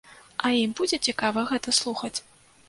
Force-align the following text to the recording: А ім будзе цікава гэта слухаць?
А 0.47 0.49
ім 0.61 0.71
будзе 0.79 0.99
цікава 1.09 1.45
гэта 1.51 1.75
слухаць? 1.81 2.15